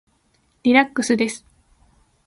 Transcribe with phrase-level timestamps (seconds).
[0.63, 1.45] リラックスです。